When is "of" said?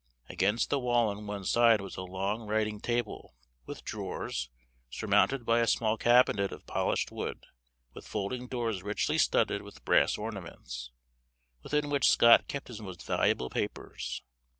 6.51-6.65